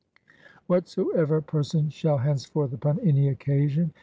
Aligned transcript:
Whatsoever 0.65 1.41
person 1.41 1.91
shall 1.91 2.17
henceforth 2.17 2.73
upon 2.73 2.99
any 3.01 3.27
occasion 3.29 3.93